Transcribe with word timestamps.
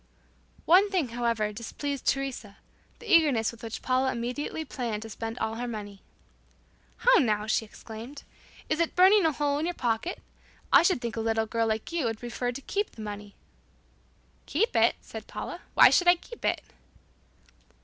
One 0.65 0.89
thing 0.89 1.09
however 1.09 1.53
displeased 1.53 2.07
Teresa 2.07 2.57
the 2.97 3.05
eagerness 3.05 3.51
with 3.51 3.61
which 3.61 3.83
Paula 3.83 4.11
immediately 4.11 4.65
planned 4.65 5.03
to 5.03 5.11
spend 5.11 5.37
all 5.37 5.53
her 5.57 5.67
money. 5.67 6.01
"How 6.97 7.19
now!" 7.19 7.45
she 7.45 7.65
exclaimed, 7.65 8.23
"Is 8.67 8.79
it 8.79 8.95
burning 8.95 9.27
a 9.27 9.31
hole 9.31 9.59
in 9.59 9.65
your 9.65 9.75
pocket? 9.75 10.19
I 10.73 10.81
should 10.81 11.01
think 11.01 11.17
a 11.17 11.21
little 11.21 11.45
girl 11.45 11.67
like 11.67 11.91
you 11.91 12.05
would 12.05 12.17
prefer 12.17 12.51
to 12.51 12.61
keep 12.61 12.89
the 12.93 13.01
money." 13.03 13.35
"Keep 14.47 14.75
it?" 14.75 14.95
said 15.01 15.27
Paula. 15.27 15.61
"Why 15.75 15.91
should 15.91 16.07
I 16.07 16.15
keep 16.15 16.43
it?" 16.45 16.63